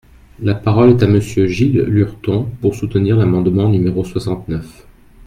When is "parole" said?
0.55-0.89